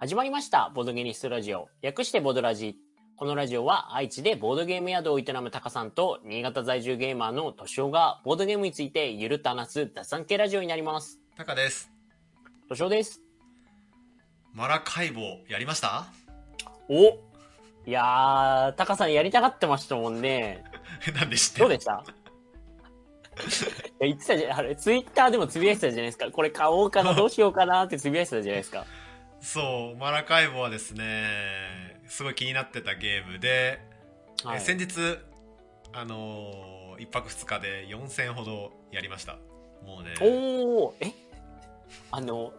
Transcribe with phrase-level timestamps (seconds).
[0.00, 0.72] 始まりました。
[0.74, 1.68] ボードゲニストラジオ。
[1.82, 2.74] 略してボードラジ。
[3.16, 11.20] このラジオは愛知でボードゲーム宿を営むタカさんと新潟在住ゲーマーのトシオがボードゲームについてゆるっと話す脱談系ラジオになります。
[11.36, 11.92] タカです。
[12.66, 13.20] トシオです。
[14.54, 16.06] マラ解剖やりました？
[16.88, 17.10] お
[17.86, 20.64] いやー、タカさんやりたがってましたもんね。
[21.14, 22.02] なんで知ってどうでした？
[24.00, 26.30] 言ってたじゃん、あれ、ツイッターでもつぶやいてたじゃないですか。
[26.30, 28.86] これ買おうかな、 どうしようかなってつぶやいてたじゃないですか。
[29.40, 33.80] そう、マラ解剖はですね、すごい気になってたゲームで、
[34.44, 34.56] はい。
[34.58, 35.18] え先日、
[35.92, 39.38] あのー、1泊2日で4000ほどやりました。
[39.84, 41.12] もうね、おー、え？
[42.10, 42.52] あの、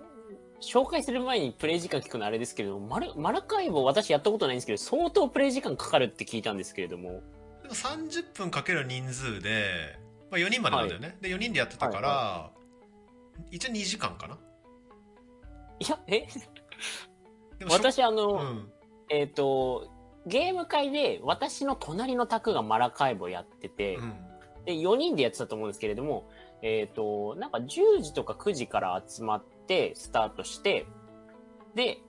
[0.60, 7.22] 紹介する前にプレイ時間聞くのあれですけれども、マルマラカイボ私やったことないんですけど、相当プレイ時間かかるって聞いたんですけれども。
[7.62, 11.18] でも30分かける人数で、まあ、4人までなんだよね。
[11.22, 12.50] で、4人でやってたから、
[13.50, 14.38] 一応2時間かな。
[15.80, 16.28] いや、え？
[17.70, 18.72] 私あうの、ん。
[19.10, 19.90] えっ、と、
[20.26, 24.14] ゲーム会で私の隣の宅がマラカイボやってて、うん。
[24.66, 26.30] で、4人でやってたと思うんですけれども、
[26.62, 30.86] えっ、と、なんか10時とか9時から集まってスタートして、
[31.76, 32.00] で、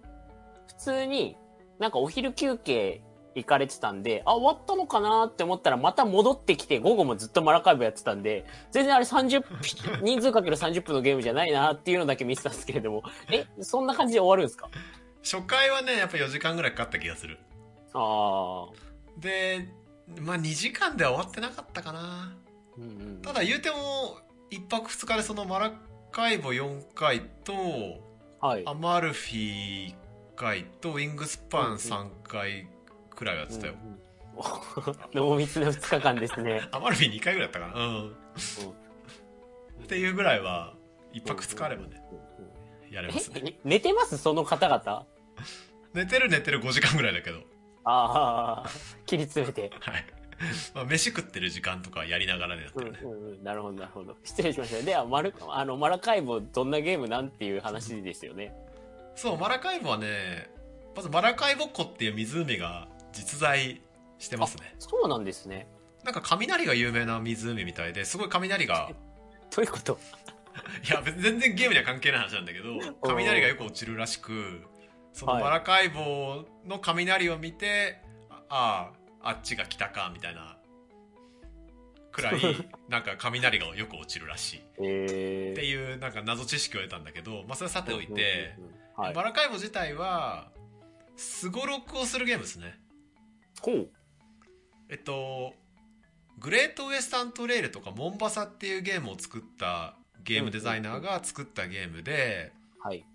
[0.69, 1.36] 普通に
[1.79, 3.03] なんかお昼休憩
[3.35, 9.43] 行かれてたんで、あ、終わったのかなって思ったらまた戻ってきて、午後もずっとマラカイブやってたんで、全然あれ30、
[10.03, 14.69] 人数かける30分のゲームじゃないなっていうのだけ見てたんですけれども、え、そんな感じで終わるんですか？
[15.23, 17.39] 初回はね、やっぱ4時間ぐらいかかった気がする。
[17.95, 19.21] ああ。
[19.21, 19.69] で、
[20.21, 22.37] まあ2時間では終わってなかったかな。
[22.77, 22.87] うんう
[23.19, 23.23] ん。
[23.23, 23.77] ただ言うても、
[24.51, 25.73] 1泊2日でそのマラ
[26.11, 27.53] カイボ4回と、
[28.41, 28.63] はい。
[28.67, 29.95] アマルフィ1
[30.35, 32.67] 回と、ウィングスパン3回
[33.15, 33.75] くらいはやってたよ。
[35.13, 36.69] 濃密な2日間ですね。
[36.73, 37.87] アマルフィ2回ぐらいだったかな。
[37.87, 38.09] うん。
[38.11, 40.75] っていうぐらいは、
[41.13, 42.03] 1泊2日あればね、
[42.91, 43.59] やれますね。
[43.65, 44.17] 寝てます？
[44.19, 45.07] その方々？
[45.95, 47.41] 寝てる寝てる5時間ぐらいだけど。
[47.85, 48.70] ああ、
[49.07, 49.70] 切り詰めて。
[49.81, 50.05] はい。
[50.75, 52.97] まあ、飯食ってる時間とかやりながらでやってうん。
[53.13, 54.17] うんうん、なるほど、なるほど。
[54.25, 54.85] 失礼しました。
[54.85, 58.53] では、マル、あの、マラカイボ、どんなゲームなんていう話ですよね。
[59.15, 60.51] そう、マラカイボはね、
[60.97, 63.80] まずマラカイボ湖っていう湖が実在
[64.18, 64.74] してますね。
[64.78, 65.67] そうなんですね。
[66.05, 68.90] なんか雷が有名な湖みたいですごい雷が、
[69.55, 69.98] どういうこと？
[70.86, 74.62] いや全然ゲームには関係ない話なんだけど、雷がよく落ちるらしく、
[75.12, 78.00] そのはいマラカイボの雷を見て、
[78.48, 78.90] あ
[79.23, 80.58] あ、あっちが来たか、みたいな、
[82.11, 82.34] くらい、
[82.89, 84.58] なんか雷がよく落ちるらしい。
[84.58, 88.55] っえていうなんか謎知識を得たんだけど、まあそれはさておいて、
[88.96, 89.23] はいマ。
[89.23, 90.50] ラカイボ自体は、
[91.17, 92.79] すごろくをするゲームですね。
[93.62, 93.89] ほう。
[94.89, 95.55] えっと、
[96.39, 103.06] グレートウエスタントレイルとかモンバサっていうゲームを作ったゲームデザイナーが作ったゲームで、はい。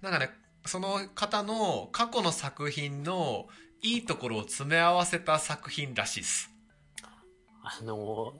[0.00, 0.30] なんかね、
[0.64, 3.48] その方の過去の作品の
[3.82, 6.50] いいところを詰め合わせた作品らしいです。
[7.62, 8.32] あのー、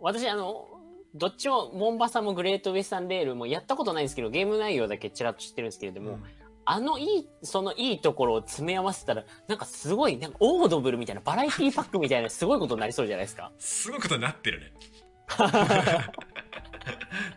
[0.00, 0.68] 私、あの、
[1.14, 6.24] どっちも、モンバサもグレートウェスタンレールもやったことないんですけど、ゲーム内容だけちらっと知ってるんですけれども、うん
[6.66, 13.52] あのいい、そのいいところを詰め合わせたら、なんかすごい、なんかオードブルみたいな、バラエティパックみたいな、すごいことになりそうじゃないですか。
[13.58, 14.72] すごいことになってるね。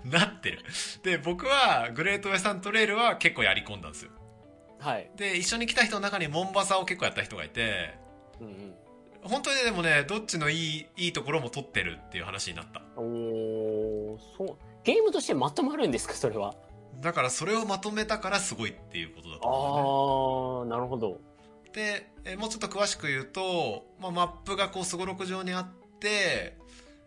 [0.05, 0.59] なってる。
[1.03, 4.11] で、僕はグレートウエスタントレイルは結構やり込んだんですよ。
[4.79, 5.09] はい。
[5.15, 7.97] で、一緒に来た人の中にモンバサを結構やった人がいて、
[8.39, 8.73] うんうん。
[9.23, 12.81] 本当にねでもね、どっちのいい、いいところも取ってるっていう話になった。
[12.95, 14.57] おー、そう。
[14.83, 16.53] ゲームとしてまとまるんですか、それは？
[17.01, 20.71] だからそれをまとめたからすごいっていうことだあと思うね。
[20.71, 21.19] ー、なるほど。
[21.73, 25.67] で、えもうちょっと詳しく言うと、まあ、マップがこうすごろく上にあっ
[25.99, 26.57] て、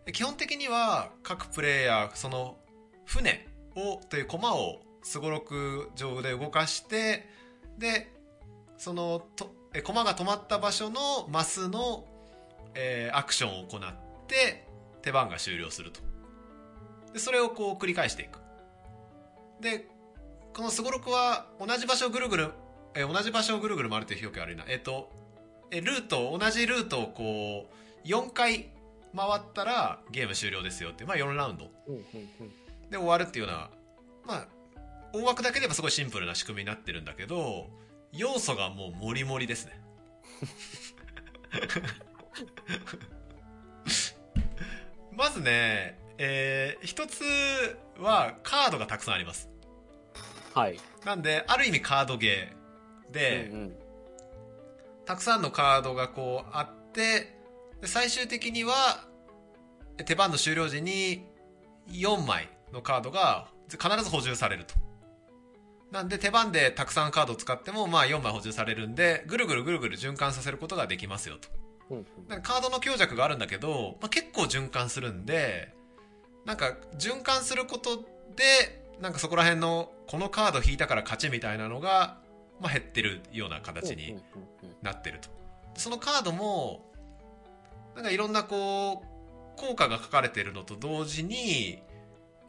[0.05, 2.57] え基本的には各プレイヤー、その
[3.05, 7.27] 船を、という駒をすごろく上で動かして、
[7.77, 8.11] で、
[8.77, 12.05] そのと、え駒が止まった場所のマスの、
[12.73, 13.81] えーアクションを行っ
[14.27, 14.67] て、
[15.01, 15.99] 手番が終了すると。
[17.13, 18.40] で、それをこう繰り返していく。
[19.61, 19.87] で、
[20.53, 22.51] このすごろくは同じ場所をぐるぐる
[22.93, 24.65] えー同じ場所をぐるぐる回るという表記悪いな。
[24.67, 25.09] えっ、と、
[25.71, 27.69] えールート、同じルートをこ
[28.03, 28.69] う、4回
[29.15, 31.69] 回ったらゲーム終了ですよっていう、まあ4ラウンド。
[32.89, 33.69] で終わるっていうような、
[34.25, 34.47] まあ、
[35.13, 37.69] 大枠だけで言えばすごいシンプルな仕組みになってるんだけど、
[38.11, 39.81] 要素がもうモリモリですね。
[45.13, 47.23] まずね、えー一つ
[47.97, 49.50] はカードがたくさんあります。
[50.53, 50.79] はい。
[51.05, 53.75] なんで、ある意味カードゲーで、うんうん
[55.05, 57.35] たくさんのカードがこうあって、
[57.81, 59.03] で最終的には
[60.05, 61.25] 手番の終了時に
[61.89, 64.75] 4枚のカードが必ず補充されると。
[65.91, 71.49] なんで手番でたくさんカードを使っても、まあ4枚補充されるんで、ぐるぐるぐるぐる循環させることができますよと。
[72.41, 75.73] カードの強弱があるんだけど、まあ、結構循環するんで、
[76.45, 77.97] なんか循環すること
[78.37, 82.17] で、なんかそこら辺のこのカード引いたから勝ちみたいなのが、
[82.59, 84.21] まあ、減ってるような形に
[84.81, 85.29] なってると。
[85.75, 86.91] そのカードも、
[87.95, 91.81] なんかいろんなこう、効果が書かれてるのと同時に、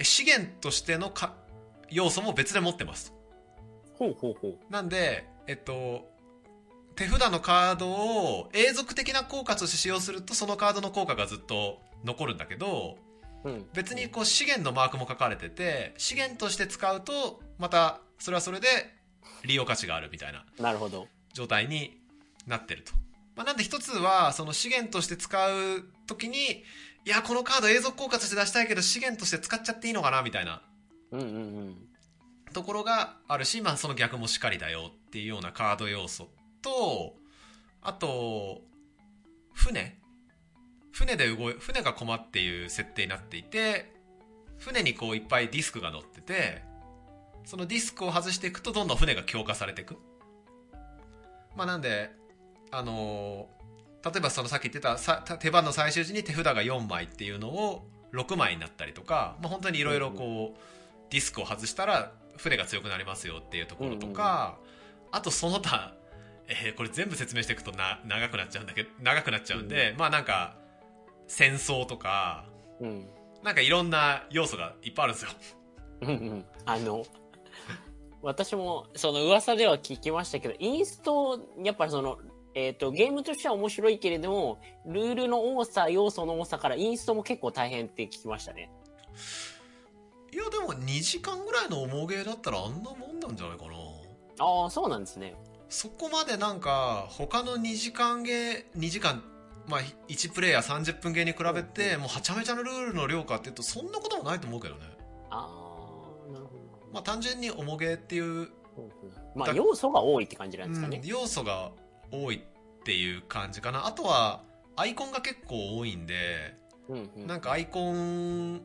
[0.00, 1.36] え資源としてのか
[1.88, 3.14] 要素も別で持ってます。
[3.94, 4.56] ほうほうほう。
[4.68, 6.10] なんで、えっと、
[6.96, 12.96] 手札のカードを永続的な効果として使用するとそのカードの効果がずっと残るんだけど
[13.44, 13.66] うん。
[13.72, 18.66] 別にこう資源のマークも書かれてて資源として使うとまたそれはそれで
[19.44, 21.06] 利用価値があるみたいななるほど。
[21.32, 21.96] 状態に
[22.44, 22.92] なってると。
[23.36, 26.64] まあ、なんで一つはその資源として使う時にい
[27.06, 30.60] やこのカード永続効果として出したいけど資源として使っちゃっていいのかなみたいな。
[32.52, 36.28] ところがあるし、まあ、その逆もしかりだよっていうようなカード要素
[36.60, 37.14] と、
[37.80, 38.60] あと、
[39.54, 39.98] 船
[40.92, 43.94] 船で動い、船が駒っていう設定になっていて、
[44.58, 46.62] 船にこういっぱいディスクが乗ってて、
[47.44, 49.96] そのディスクを外していくとどんどん船が強化されていく。
[51.56, 52.10] まあなんで、
[52.70, 53.62] あのー
[54.04, 60.58] 例えばそのさっき言ってたさ手番の最終時に手札が4枚っていうのを6枚になったりとか、まあ本当にいろいろこう、
[61.10, 64.58] ディスクを外したら船が強くなりますよっていうところとか、
[65.12, 65.94] あとその他、
[66.48, 70.56] えーこれ全部説明していくとな長くなっちゃうんだけど長くなっちゃうんで、まあなんか
[71.28, 72.44] 戦争とか
[72.80, 73.08] うん。
[73.44, 75.30] なんかいろんな要素がいっぱいあるんですよ
[76.02, 76.44] うんうん。
[76.64, 77.04] あの、
[78.22, 82.18] 私もその噂では聞きましたけど、インスト、やっぱりその、
[82.54, 88.70] えっ、と、ゲームとしては面白いけれども、ルールの多さ、要素の多さからインストも結構大変って聞きましたね。
[90.32, 93.72] いやでも2時間ぐらいの重ゲーだったらあんなもんなんじゃないかな
[94.38, 95.34] ああ、そうなんですね。
[95.68, 99.22] そこまでなんか他の2時間ゲー2時間
[99.66, 104.82] まあ1プレイヤー30分ゲーに比べてもうはちゃめちゃなルールの量かっていうとそんなこともないと思うけどね
[105.30, 105.48] あ
[106.28, 106.61] あ、なるほど。
[106.92, 108.48] まあ単純に重ゲーっていう
[109.34, 111.00] まあ、要素が多いって感じなんですかね。
[111.02, 111.06] うん。
[111.06, 111.72] 要素が
[112.10, 113.86] 多いっていう感じかな。
[113.86, 114.42] あとは
[114.76, 116.56] アイコンが結構多いんで
[116.88, 117.26] うんうん。
[117.26, 118.62] なんかアイコン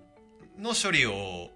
[0.57, 1.49] の処理を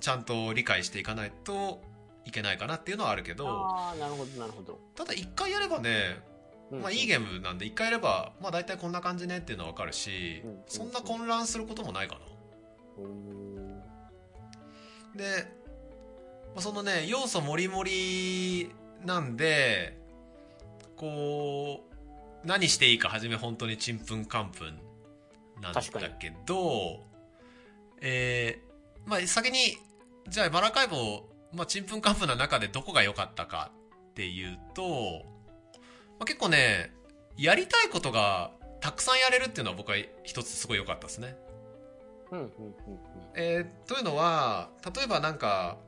[0.00, 1.80] ちゃんと理解していかないと
[2.24, 4.78] いけないかなっていうのはあるけどああ、なるほど、なるほど。
[4.94, 6.18] ただ一回やればね
[6.70, 12.20] うんまあいいゲームなんで一回やればまあ大体こんな感じねっていうのはわかるしうんそんな混乱することもないかな。
[15.16, 15.57] で、まあ、
[16.56, 18.70] そのね要素もりもり
[19.04, 19.96] なんで
[20.96, 21.84] こ
[22.44, 24.78] う何していいか初め本当にちんぷんかんぷん
[25.60, 25.80] なんだ
[26.18, 27.00] けど
[28.00, 29.78] えーまあ先に
[30.28, 33.70] じゃあマラカイボまあちんぷんかんぷんな中でどこが良かったか
[34.10, 35.22] っていうと、
[36.18, 36.92] まあ、結構ね
[37.36, 38.50] やりたいことが
[38.80, 41.36] たくさんやれるっていうのは僕は一つすごい良かったですね。
[42.30, 42.52] うんうんうん
[43.34, 45.78] えーというのは例えばなんか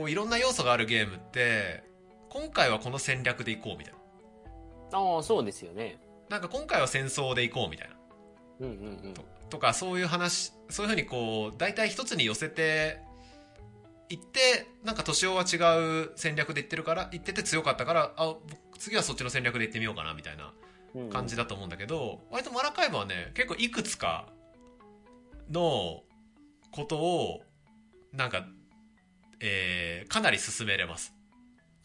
[0.00, 1.84] こういろんな要素があるゲームって
[2.30, 3.94] 今回はこの戦略でいこうみたい
[4.90, 5.16] なうん。
[5.16, 6.00] ああ、そうですよね。
[6.30, 7.96] なんか今回は戦争でいこうみたいな
[8.60, 9.14] うんうんうん。
[9.14, 13.02] ととかそういう話そういうふうにこう大体一つに寄せて
[14.08, 20.54] いってなんか年男は違う戦略でいってるから言ってて強かったからあ僕次はそっちの戦略でいってみようかなみたいな
[20.94, 24.26] うんうん感じだと思うんだけど、割とマラカイブはね結構いくつか
[25.50, 26.02] の
[26.72, 27.42] ことを
[28.12, 28.44] なんか、
[29.40, 31.14] えーかなり進めれます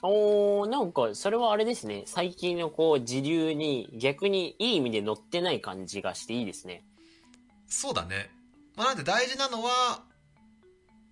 [0.01, 2.03] おー、なんか、それはあれですね。
[2.05, 6.83] 最近のこう、時流に逆にいい意味で乗ってない感じがしていいですね。
[7.67, 8.29] そうだね、
[8.75, 10.03] まあ、なんで大事なのは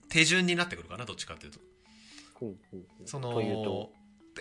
[0.09, 1.59] 手順になってくるかなどっちかっていうと
[2.41, 2.55] うんうん
[3.01, 3.91] うんそのというと？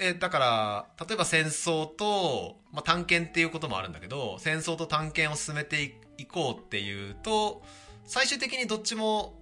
[0.01, 7.63] えだから例えば戦争と、まあ、探検っていうこともあるんだけど戦争と探検を進めていいこうっていうと
[8.05, 9.42] 最終的にどっちも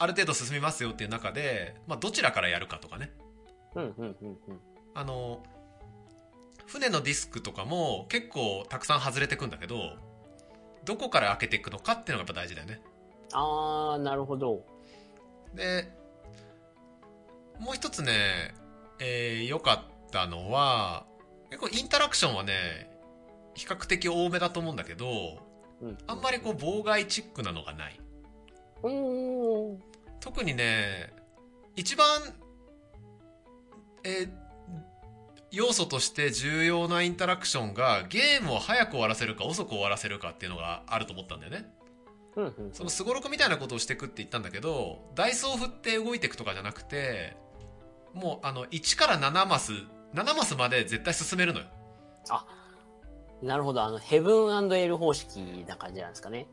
[0.00, 3.12] ある程度進みますよっていう中で、まあ、どちらからやるかとかね
[3.76, 4.60] うんうんうんうん。
[4.94, 5.42] ああの
[6.66, 9.76] 船のディスクとかも結構たくさん外れてくんだけど
[10.86, 12.80] どこから開けていくのかっていうのがやっぱ大事だよね
[13.32, 14.64] あー、なるほど。
[15.54, 15.92] で
[17.58, 18.54] もう一つね
[19.00, 21.04] えー良かったのは
[21.50, 22.90] 結構インタラクションはね
[23.54, 25.06] 比較的多めだと思うんだけど
[25.82, 25.98] うん。
[26.06, 28.00] あんまりこう妨害チックなのがない
[28.82, 29.39] おー。
[30.20, 31.12] 特にね
[31.76, 32.06] 一番
[34.04, 34.30] えー
[35.52, 41.68] 要素として重要なインタラクションがゲームを早く終わらせるか遅く終わらせるかっていうのがあると思ったんだよね。
[42.72, 47.36] そのすごろくみたいなことをしていくって言ったんだけどダイスを振って動いていくとかじゃなくて
[48.14, 49.72] もうあの1から7マス
[50.14, 51.66] 7マスまで絶対進めるのよ
[53.42, 53.82] なるほど。
[53.82, 56.46] あの、ヘブンエル方式な感じなんですかね。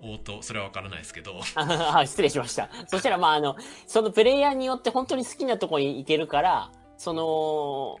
[0.00, 1.40] おーとそれは分からないですけど。
[1.54, 2.70] あ失礼しました。
[2.86, 7.98] そしたら、まあ、あの、そのプレイヤーによって本当に好きなところに行けるから、その、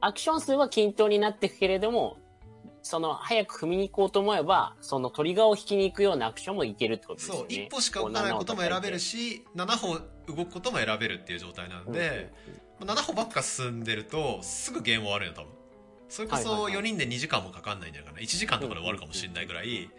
[0.00, 2.18] アクション数は均等になっていくけれども、
[2.82, 7.40] その、早く踏みに行こうと思えば、そのトリガーを引きに行くようなアクションもいけるってことですよね。
[7.40, 10.00] そう一歩しか動かないことも選べるし7歩
[10.34, 12.32] 動くことも選べるっていう状態なんうん、で、
[12.80, 15.50] 7歩ばっか進んでるとすぐゲーム終わるよ多分。
[16.08, 16.82] それこそはいはいはい。
[16.82, 19.90] 4人で2時間もかかんないんじゃないかな1時間とかで終わるかもしれないぐらい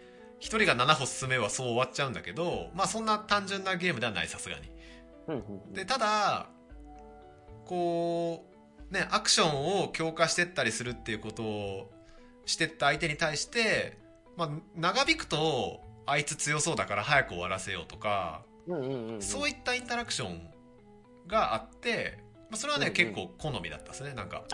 [0.42, 4.70] 1人が7歩進めばそう終わっちゃうんだけどまあそんな単純なゲームではないさすがに。
[5.72, 6.48] でただ
[7.64, 8.44] こ
[8.90, 11.92] うねアクションを強化してったりするっていうことを
[12.44, 13.96] してった相手に対して、
[14.36, 19.22] まあ、長引くとあいつ強そうだから早く終わらせようとかうんうんうんうん。
[19.22, 20.50] そういったインタラクション
[21.26, 22.18] があって、
[22.50, 22.94] まあ、それはね、うんうん。
[22.94, 24.44] 結構好みだったですねなんか。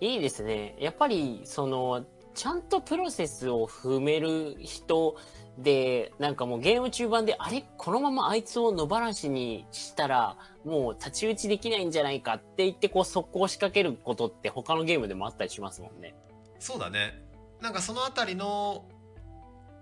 [0.00, 0.76] いいですね。
[0.78, 5.16] やっぱり、その、ちゃんとプロセスを踏める人
[5.58, 16.14] で、なんかもうゲーム中盤で、あれこのままあいつを野放しにしたら、もう太刀打ちできないんじゃないかって言って、こう速攻仕掛けることって他のゲームでもあったりしますもんね。
[16.58, 17.20] そうだね
[17.60, 18.84] なんかそのあたりの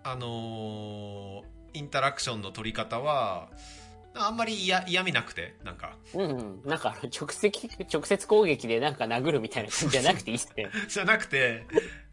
[0.03, 3.49] あのーインタラクションの取り方は
[4.15, 6.61] あんまり嫌嫌味なくてなんかうんうん。
[6.65, 7.53] なんか直接、
[7.93, 10.69] 直接攻撃でなんか殴るみたいな感じじゃなくていいっすね。
[10.89, 11.65] じゃなくて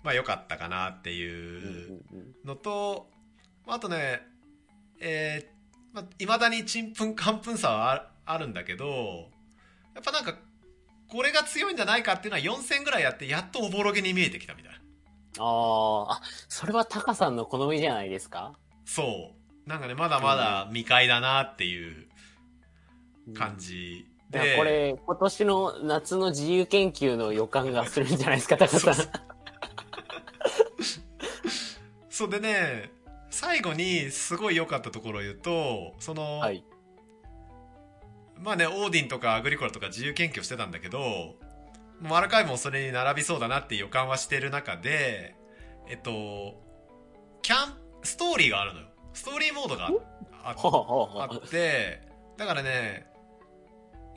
[0.04, 3.10] まあ良かったかなってうんいううんうんのと
[3.68, 4.22] あとね
[5.00, 5.58] えー
[5.94, 9.30] まあ、未だにちんぷんかんぷんさはああるんだけど
[9.96, 10.36] やっぱなんか
[11.10, 14.77] これが強いんじゃないかっていうのは4戦ぐらいやってやっとおぼろげに見えてきたみたいな。
[15.39, 18.54] あーあ、それはタカさんの好みじゃないですか？
[18.86, 19.34] そ
[19.66, 19.70] う。
[19.70, 22.08] なんかねまだまだ未開だなっていう
[23.34, 28.94] 感じいで、やこれ、今年の夏の自由研究の予感がするんじゃないですか、タカさん。
[28.96, 29.12] そうそう
[32.30, 32.92] でね
[33.30, 36.64] 最後にすごい良かったところを言うとその、はい。
[38.42, 41.00] まあねオーディンとかアグリコラとか自由研究をしてたんだけど
[42.02, 45.36] もうアルカイブもそれに並びそうだなって予感はしてる中で
[45.88, 46.62] えっと
[47.42, 49.90] キャンストーリーがあるのよストーリーモードが
[50.44, 52.02] あって
[52.38, 53.08] だからね、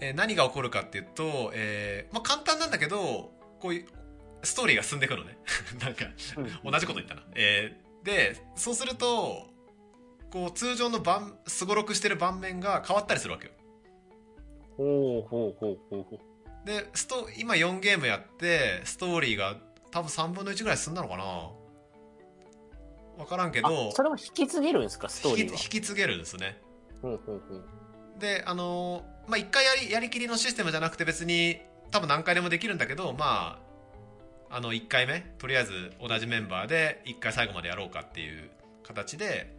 [0.01, 3.87] えー何が起こるかっていうと、えーまあ、簡単なんだけどこういう
[4.43, 5.39] ストーリーが進んでいくのね
[5.81, 6.71] なんかう。
[6.71, 7.23] 同じこと言ったな。
[7.35, 9.47] えーで、そうすると、
[10.31, 13.53] こう、通常の盤、すごろくしてる盤面が変わったりするわけよ。
[14.77, 16.67] ほうほうほうほうほう。
[16.67, 19.57] で、スト、今4ゲームやって、ストーリーが
[19.91, 21.25] 多分3分の1ぐらい進んだのかな
[23.19, 25.53] わからんけどあ、それは引き継げるんですか、ストーリーは？
[25.53, 25.81] 引き。
[25.83, 26.61] 継げるんですね。
[27.03, 27.65] ほうほうほう。
[28.19, 33.70] で、あのーまあ、一回やり、やりきりのシステムじゃなくて別に、多分何回でもできるんだけど、まあ、
[34.51, 38.51] あの、1回目、とりあえず同じメンバーで1回最後までやろうかっていう
[38.83, 39.57] 形で、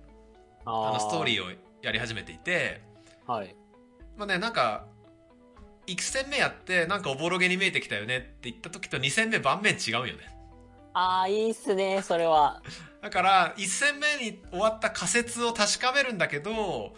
[0.65, 1.43] ああのストーリー。
[1.43, 2.81] ーをやり始めていて、
[3.25, 3.55] はい。
[4.17, 4.85] まあね、なんか、
[5.87, 10.13] 1戦目やって、なんかおぼろげに見えてきたよねって言った時と2戦目盤面違うよね。
[10.93, 12.61] ああ、いいっすね、それは。
[13.01, 16.95] だから、1戦目に終わった仮説を確かめるんだけど、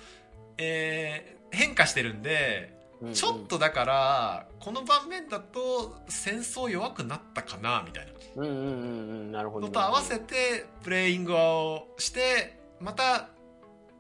[0.58, 2.74] えー変化してるんで、
[3.04, 3.46] うんうんちょっ。
[3.48, 9.68] とだから、この盤面だと戦争弱くなったかな、みたいなうんうんうんうん、なるほど。
[9.68, 13.30] のと合わせて、プレイングをして、また、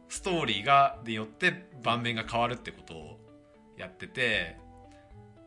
[0.09, 3.19] ストーリーが、でよって盤面が変わるってことを
[3.77, 4.57] やってて、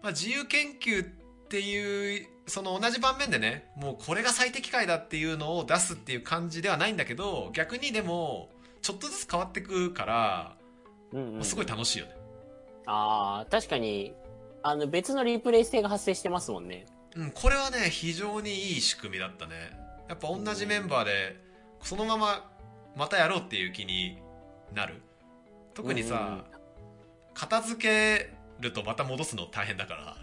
[0.03, 1.07] まあ、自由研究っ
[1.49, 8.51] ていう、その同じ盤面でね、もうこれが最適解だっていうのを出すっていう感じではないんだけど、逆にでも、
[8.83, 10.57] ちょっとずつ変わってくから、
[11.13, 12.16] うんうん、すごい楽しいよね。
[12.87, 14.15] ああ、確かに、
[14.63, 16.87] あの、別のリプレイ性が発生してますもんね。
[17.17, 19.55] うん、これはね、非常にいい仕組みだったね。
[20.09, 21.37] やっぱ同じメンバーで、
[21.83, 22.51] そのまま
[22.97, 24.19] またやろうっていう気に
[24.75, 25.03] なる。
[25.75, 26.45] 特にさ、
[27.35, 30.17] 片付けるとまた戻すの大変だから、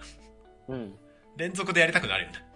[0.70, 0.76] うん。
[0.76, 0.94] うん。
[1.38, 2.53] 連続でやりたくなるよね。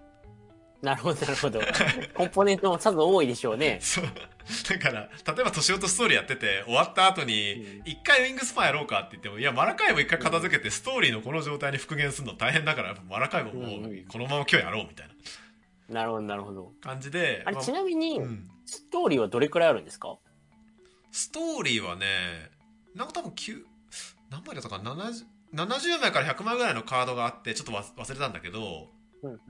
[0.82, 1.60] なるほど、なるほど。
[2.14, 3.80] コンポーネントも数多いでしょうね。
[3.82, 4.06] そう。
[4.06, 15.14] だから、例えば年男ストーリーやってて、終わった後にうん、一回ウィングスパンやろうかって言っても、いや、マラカイボ一回片付けて、ストーリーのこの状態に復元するの大変だから、マラカイボもうこのまま今日やろうみたいな
[15.90, 16.72] なるほど、なるほど。
[16.82, 20.18] 感じで、あれ、まあちなみに、うんストーリーはどれくらいあるんですか？
[21.14, 22.52] ストーリーはね、
[22.96, 23.64] なんか多分9、
[24.30, 28.90] 何枚だったかな？70, 70枚から100枚ぐらいのカードがあって、ちょっと忘忘れたんだけど、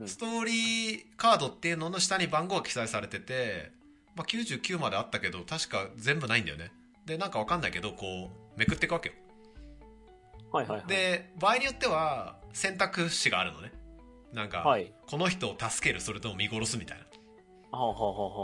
[0.06, 3.70] ストーリーカードっていうのの下に番号が記載されてて、
[4.16, 6.72] まあ、99まであったけど、確か全部ないんだよね。
[7.06, 9.14] で、なんかわかんないけど、こう、めくっていくわけよ。
[10.52, 10.86] はいはいはい。
[10.88, 13.72] で、場合によっては選択肢があるのね。
[14.32, 14.92] なんか、はい。
[15.06, 17.04] この人を助ける、それとも見殺すみたいな。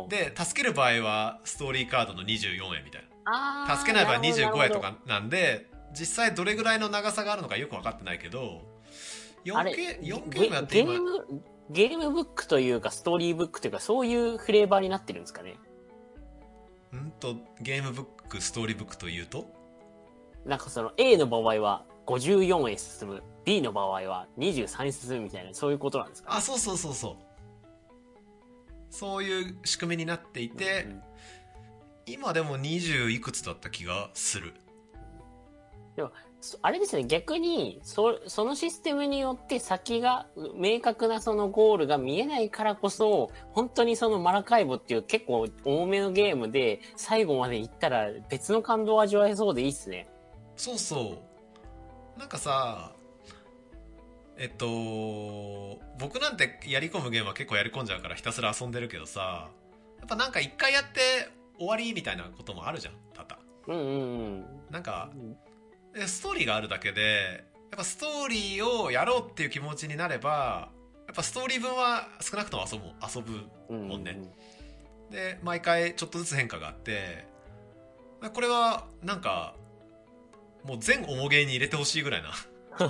[0.08, 3.76] で、助ける場合はストーリーカードの24円みたいあな。
[3.76, 4.80] 助けない場合は25円と。
[4.80, 8.62] かなんで、実際どれぐらいの長さがあるのかよく分かってないけど、
[9.44, 15.56] 4, ゲ4ゲゲームやって今ゲー、ム、ゲームブックというか、ストーリーブックというか、そういうフレーバーになってるんですかね。
[16.96, 19.46] んと、ゲームブック、ストーリーブックというと？
[20.44, 27.16] なんかその A の場合は54へ進む、B の場合は23へ進むみたいな、そういうことなんですか、ね、あ、そうそうそうそう。
[28.90, 31.02] そういう仕組みになっていて、うん
[32.06, 34.52] 今でも20いくつだった気がする。
[35.96, 36.12] そ
[36.62, 50.08] あれですね、逆に、そ、そのシステムによって先が、明確なそのゴールが見えないからこそ、本当にそのマラカイボっていう結構重めのゲームで、最後まで行ったら別の感動を味わえそうでいいっすね。
[50.56, 51.18] そうそ
[52.16, 52.18] う。
[52.18, 52.92] なんかさ、
[54.36, 59.48] えっと、僕なんてやり込むゲームは結構やり込んじゃうからひたすら遊んでるけどさ、
[59.98, 63.38] やっぱなんか一回やって終わりみたいなこともあるじゃん、多々。
[63.66, 63.80] うんう
[64.40, 65.30] んなんかう、ん。
[65.30, 65.36] え
[66.06, 70.70] ストーリーがあるだけで、やっぱストーリーをやろうっていう気持ちになれば、
[71.06, 72.84] やっぱストーリー分は少なくとも遊ぶ、
[73.16, 74.20] 遊ぶうんもんね。
[75.10, 77.26] で、毎回ちょっとずつ変化があって、
[78.32, 79.54] これはなんか、
[80.64, 82.32] もう全重げに入れてほしいぐらいな、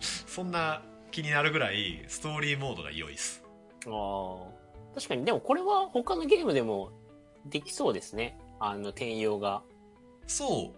[0.00, 3.42] そんな気になるぐらいストーリーモードが良いです。
[3.86, 4.94] ああ。
[4.94, 6.90] 確かに、でもこれは他のゲームでも
[7.46, 8.38] できそうですね。
[8.58, 9.62] あの、転用が。
[10.30, 10.72] そ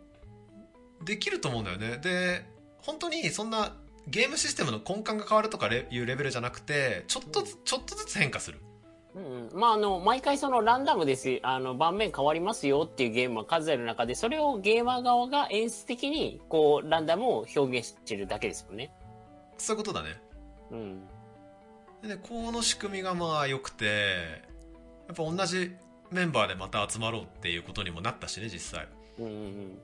[1.00, 1.04] う。
[1.04, 1.98] できると思うんだよね。
[1.98, 2.44] で、
[2.78, 3.76] 本当にそんな
[4.08, 8.60] ゲームシステムの根幹が変わるとかレいうレベルじゃなくて、ちょっとず、ちょっとずつ変化する。
[9.14, 9.60] うんうん。
[9.60, 11.38] まあ、あの、毎回そのランダムです。
[11.42, 18.90] あの、盤面変わりますよっていうゲームは数ある中で、それをゲーマー側が演出的に、こう、ランダムを表現してるだけですもんね。
[19.58, 20.20] そういうことだね。
[20.70, 21.08] うん。
[22.08, 23.84] で、この仕組みがまあ良くて、
[25.08, 25.76] やっぱ同じ
[26.10, 28.88] メンバーでまた集まろうっていうことにもなったしね、実際。
[29.18, 29.78] うんうんうん。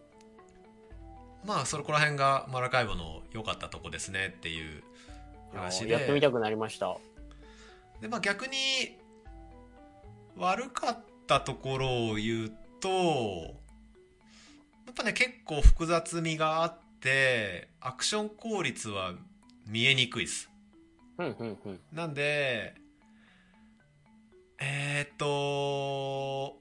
[1.44, 4.82] まあ、そこら辺がマラカイボの良かったとこですねっていう
[5.54, 5.92] 話で。
[5.92, 6.96] やってみたくなりました。
[8.00, 8.56] で、まあ逆に、
[10.36, 12.88] 悪かったところを言うと、
[14.88, 19.14] やっぱね、結構複雑味があって、アクション効率は
[19.66, 20.50] 見えにくいです。
[21.18, 21.80] うんうんうん。
[21.92, 22.74] なんで、
[24.60, 26.60] えー、っと、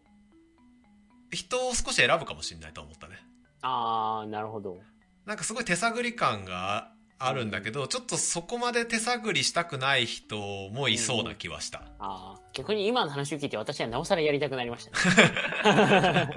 [1.38, 3.16] 人を少し選ぶかもしれないと思ったね。
[3.62, 4.80] あー、なるほど。
[5.26, 10.38] なんかすごい手探り感があるんだけど、ちょっとそこまで手探りしたくない人
[10.70, 11.84] もいそうな気はした。
[12.00, 14.98] あー、逆に今の話を聞いて私はなおさらやりたくなりましたね。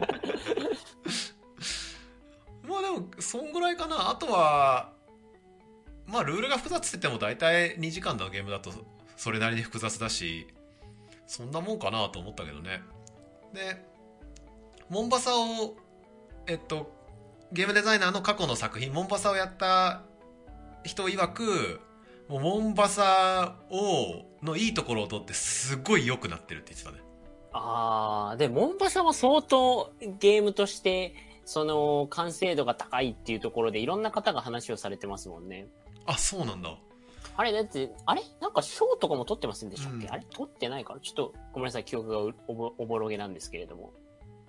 [2.68, 4.10] まあでも、そんぐらいかな。
[4.10, 4.92] あとは、
[6.06, 8.72] まあルールが複雑って言っても大体2時間のゲームだと
[9.16, 10.46] それなりに複雑だし、
[11.26, 12.82] そんなもんかなと思ったけどね。
[13.54, 13.89] で、
[14.90, 15.76] モンバサを、
[16.48, 16.90] えっと、
[17.52, 20.02] ゲームデザイナーの過去の作品、モンバサをやった
[20.82, 21.80] 人曰く、
[22.28, 26.98] もうモンバサを、のいいところを取ってすごい良くなってるって言ってたね。
[27.52, 35.68] あー、で、モンバサは相当ゲームとして、その、完成度が高いっていうところでいろんな方が話をされてますもんね。
[36.06, 36.76] あ、そうなんだ。
[37.36, 38.22] あれ、だって、あれ？
[38.40, 40.24] なんか賞とかも取ってませんでしたっけ、うんあれ？
[40.30, 41.00] 取ってないかな？
[41.00, 43.92] ちょっとごめんなさい、記憶がおぼろげなんですけれども。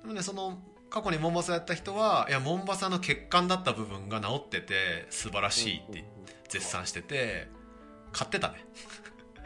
[0.02, 0.60] でもね、その、
[0.90, 6.04] 過去にモンバサやった人は、いや、モンバサの欠陥だった部分が治ってて、素晴らしいって
[6.50, 7.48] 絶賛してて、
[8.12, 8.66] 買ってたね。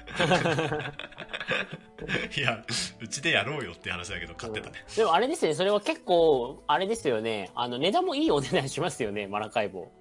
[2.36, 2.64] いや、
[3.00, 4.84] うちでやろうよって話だけど、買ってたね。
[4.96, 7.52] でもあれですね、それは結構、あれですよね。
[7.54, 9.92] あの、値段もいいお値段しますよね、マラカイボ。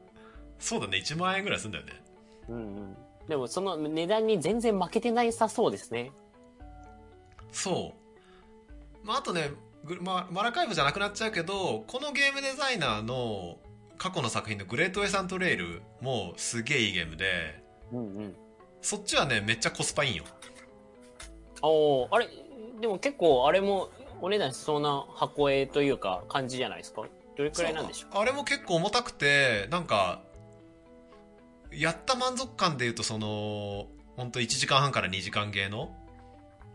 [0.59, 1.93] そうだね、1万円ぐらいすんだよね。
[2.49, 2.97] うんうん。
[3.29, 6.13] でもその値段に全然負けてないさそうですね。
[7.53, 7.95] そ
[9.03, 9.07] う。
[9.07, 9.57] まあ、あとね、ぐ
[10.01, 13.59] まあ、マラカイブじゃなくなっちゃうけど、このゲームデザイナーの
[13.99, 18.37] 過去の作品のグレートウェイサントレイルもすげえいいゲームで、うんうん。
[18.81, 20.25] そっちはね、めっちゃコスパいいんよ。
[21.63, 22.29] おーあれ、
[22.81, 27.03] でも結構あれもお値段しそうな箱絵というか感じじゃないですか？
[27.37, 28.19] どれくらいなんでしょう？
[28.21, 30.23] あれも結構重たくて、なんか、
[31.73, 35.89] やった満足感で言うと、その、本当1時間半から2時間ゲーの、はい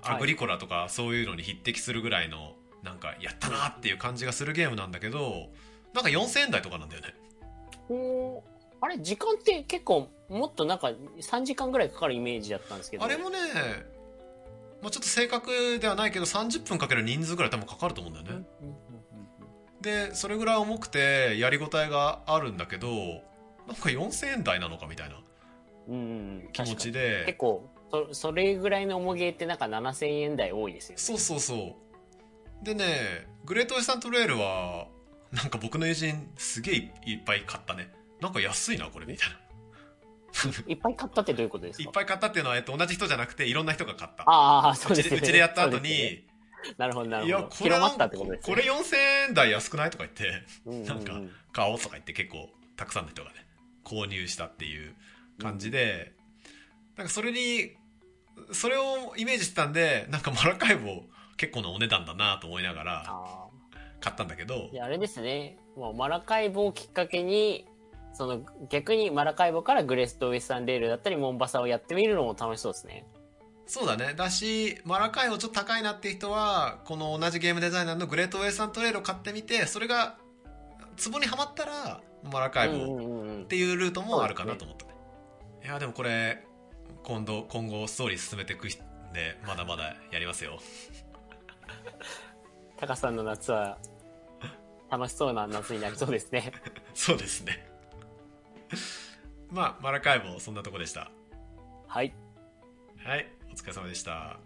[0.02, 5.50] アグリコラとかそういうのに匹敵するぐらいの、なんか、やったなっていう感じがするゲームなんだけど、
[5.94, 7.16] なんか4000円台とかなんだよね。
[7.90, 8.42] おー
[8.82, 13.04] あれ、時間って結構もっとなんか3時間ぐらいかかるイメージだったんですけど。
[13.04, 13.38] あれもね、
[14.82, 18.46] まあ、ちょっと正確ではないけど、30分かける人数ぐらい多分かかると思うんだよね。
[18.62, 19.10] うんうんうんうん
[19.82, 22.90] でそれぐらい重くてやりごたえがあるんだけど
[23.66, 25.16] なんか4000円台なのかみたいな
[25.88, 25.98] うんう
[26.48, 26.50] ん。
[26.52, 27.20] 気持ちで。
[27.20, 31.02] で結構、そそれぐらいの重げってなんか7000円台多いですよね。
[31.02, 31.89] そうそうそう
[32.64, 34.88] でねグレートウェスタントレイルは
[35.32, 37.92] なんか僕の友人すげえいっぱい買ったね。
[38.22, 39.40] なんか安いなこれみたいな。
[40.68, 41.84] いっぱい買ったってどういうことですか？
[41.84, 44.24] いっぱい買ったっていうのは、えっと、同じ人じゃなくていろんな人が買った。
[44.30, 45.18] ああ、そうですね。
[45.18, 46.28] うちでやった後そうですね。
[46.68, 47.38] に、なるほど、なるほど。
[47.38, 48.62] いやこれ広まったってことですこね。
[48.64, 48.96] れ4000
[49.30, 49.90] 円台安くない？
[49.90, 50.86] とか言ってうんうんうん。
[50.86, 51.22] なんか
[51.54, 53.46] 買おうとか言って結構たくさんの人がね
[53.84, 54.94] 購入したっていう
[55.42, 56.14] 感じで、
[56.98, 57.76] なんかそれに
[58.52, 61.04] それをイメージしてたんでなんかマラカイボ
[61.40, 63.48] 結構なお値段だなと思いながらあ
[64.02, 64.88] 買ったんだけどあ。
[64.88, 65.58] れですね。
[65.76, 67.66] もうマラカイボをきっかけに、
[68.14, 73.06] その逆にマラカイボからグレストウエスタンレールだったりモンバサをやってみるのも楽しそうですね。
[73.66, 80.18] そうだねだしマラカイボちょっと高いなって人はこの同じゲームデザイナーのグレートウェスタントレイルを買ってみてそれが
[80.98, 84.94] ツボにはまったらマラカイボうんうんうんうんっていうルートもあるかなと思ったね
[85.64, 86.44] いやでもこれ
[87.04, 88.70] 今度今後ストーリー進めていくん
[89.14, 90.60] でまだまだやりますよ
[92.78, 93.78] タカさんの夏は
[94.90, 96.52] 楽しそうな夏になりそうですね。
[96.94, 97.68] そうですね
[99.52, 101.12] まあマラカイボそんなとこでした
[101.88, 102.14] はい。
[103.04, 104.40] はいお疲れ様でしたあ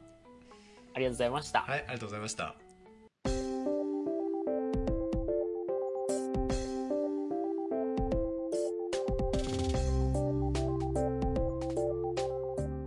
[0.99, 1.62] りがとうございました。
[1.62, 2.62] はいありがとうございました